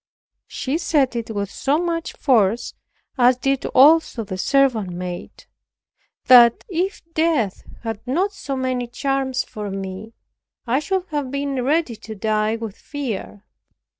[0.47, 2.73] She said it with so much force,
[3.19, 5.45] as did also the servant maid,
[6.25, 10.15] that, if death had not so many charms for me,
[10.65, 13.45] I should have been ready to die with fear.